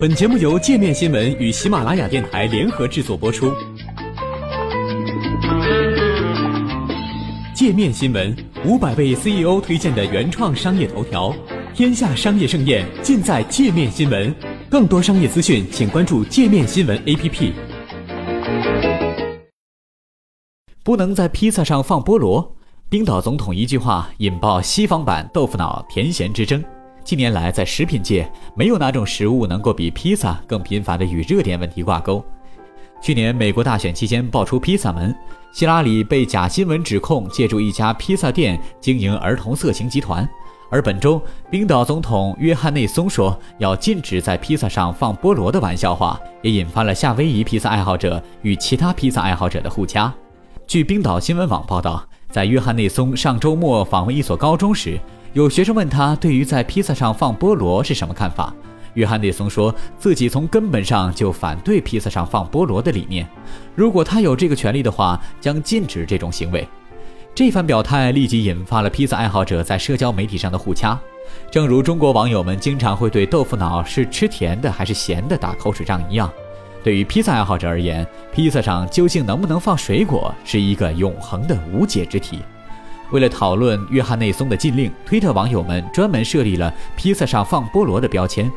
[0.00, 3.52] 本节目由界面新闻与喜马拉雅电台联合制作播出。
[7.52, 8.32] 界面新闻
[8.64, 11.34] 五百位 CEO 推荐的原创商业头条，
[11.74, 14.32] 天下商业盛宴尽在界面新闻。
[14.70, 17.52] 更多商业资讯，请关注界面新闻 APP。
[20.84, 22.56] 不能在披萨上放菠萝，
[22.88, 26.62] 冰岛总统一句话引爆西方版豆腐脑甜咸之争。
[27.08, 32.22] 近年来，在食品界，没有哪种食物能够比披萨更频繁地与热点问题挂钩。
[33.00, 35.16] 去年美国大选期间爆出披萨门，
[35.50, 40.28] 希拉里被假新闻指控借助一家披萨店经营儿童色情集团。
[40.70, 41.18] 而本周，
[41.50, 50.12] 冰岛总统约翰内松说要禁止在披萨上放菠萝的玩笑话，也引发了夏威夷披萨爱好者与其他披萨爱好者的互掐。
[50.66, 55.00] 据冰岛新闻网报道，在约翰内松上周末访问一所高中时，
[55.32, 58.54] 有学生问他对于在披萨上放菠萝是什么看法。
[58.94, 63.26] 约翰内松说自己从根本上就反对披萨上放菠萝的理念。
[63.74, 66.68] 如果他有这个权利的话，将禁止这种行为。
[67.34, 70.98] 这番表态立即引发了披萨爱好者在社交媒体上的互掐。
[71.50, 76.30] 正如中国网友们经常会对豆腐脑是吃甜的还是咸的打口水仗一样，
[76.82, 82.40] 对于披萨爱好者而言，披萨上究竟能不能放水果是一个永恒的无解之题。
[83.10, 88.50] 为了讨论约翰内松的禁令，推特网友们专门设立了披萨上放菠萝的标签。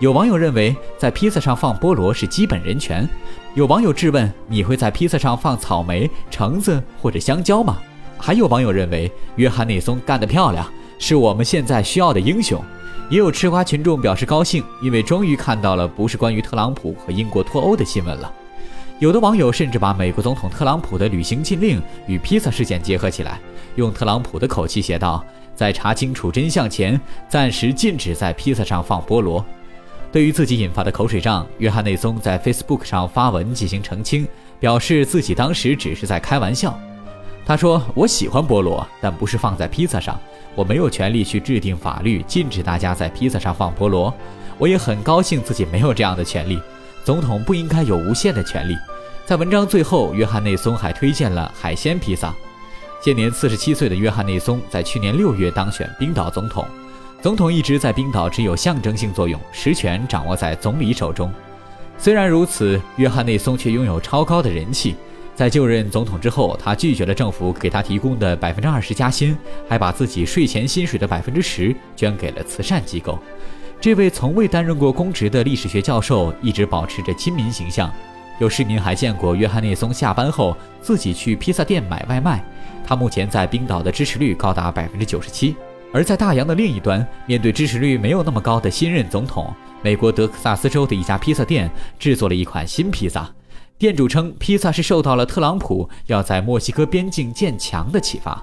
[0.00, 3.08] 有网友认为，在披萨上放菠萝是基本人权。
[3.54, 7.78] 有网友质问：“你会在披萨上放草莓、橙子或者香蕉吗？”
[8.18, 10.66] 还有网友认为，约翰内松干得漂亮，
[10.98, 12.62] 是我们现在需要的英雄。
[13.10, 18.32] 也有吃瓜群众表示高兴，因为终于看到了不是关于特朗普和英国脱欧的新闻了。
[19.00, 23.40] 有的网友甚至把美国总统特朗普的旅行禁令与披萨事件结合起来，
[23.74, 25.22] 用特朗普的口气写道
[25.54, 29.44] ：“在查清楚真相前，暂时禁止在披萨上放菠萝。”
[30.12, 34.26] 对于自己引发的口水仗，约翰内松在 Facebook 上发文进行澄清，
[34.60, 36.78] 表示自己当时只是在开玩笑。
[37.44, 40.18] 他说：“我喜欢菠萝，但不是放在披萨上。
[40.54, 44.12] 我没有权利去制定法律禁止大家在披萨上放菠萝。
[44.58, 46.60] 我也很高兴自己没有这样的权利。
[47.04, 48.76] 总统不应该有无限的权利。”
[49.26, 52.34] 在文章最后，约翰内松还推荐了海鲜披萨。
[53.00, 56.64] 现年四十七岁的约翰内松在去年六月当选冰岛总统。
[57.20, 61.32] 总统一直在冰岛只有象征性作用，实权掌握在总理手中。
[61.98, 64.96] 虽然如此，约翰内松却拥有超高的人气。
[65.34, 69.36] 在就任总统之后，他拒绝了政府给他提供的百分之二十加薪，
[69.68, 73.18] 还把自己税前薪水的百分之十捐给了慈善机构。
[73.80, 77.90] 这位从未担任过公职的历史学教授一直保持着亲民形象。
[78.38, 82.44] 有市民还见过约翰内松下班后自己去披萨店买外卖。
[82.84, 85.56] 他目前在冰岛的支持率高达百分之九十七。
[85.92, 93.30] 而在大洋的另一端，面对支持率没有那么高的新任总统，美国德克萨斯州的一家披萨店制作了一款新披萨。
[93.82, 98.40] 店主称，披萨是受到了特朗普要在墨西哥边境建墙的启发。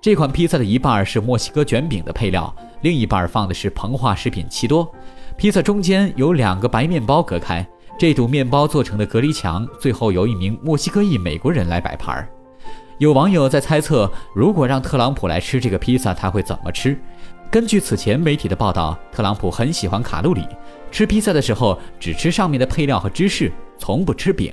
[0.00, 4.92] 这款披萨的一半是墨西哥卷饼的配料，另一半放的是膨化食品奇多。
[5.36, 7.64] 披萨中间有两个白面包隔开。
[7.96, 12.28] 这堵面包做成的隔离墙，最后由一名墨西哥裔美国人来摆盘。
[12.98, 17.00] 有网友在猜测，如果让特朗普来吃这个披萨，他会怎么吃？
[17.48, 20.44] 根据此前媒体的报道，特朗普很喜欢卡路里，
[20.90, 24.52] 吃披萨的时候只吃上面的配料和芝士，从不吃饼。